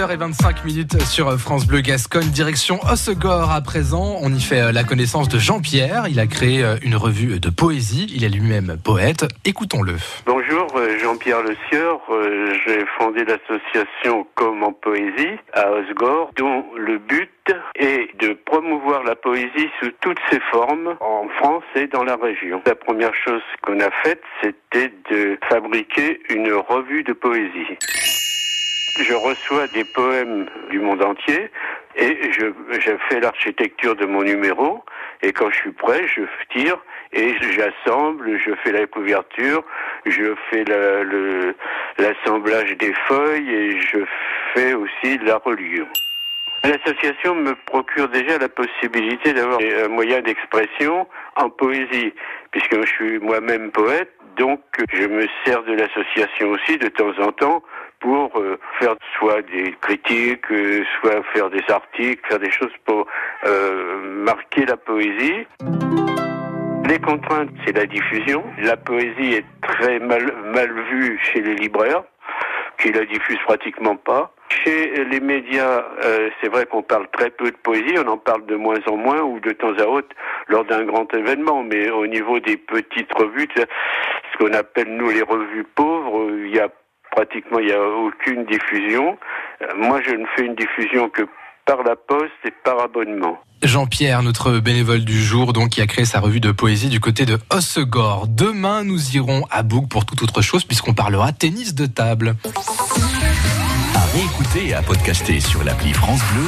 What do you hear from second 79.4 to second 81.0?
temps à autre lors d'un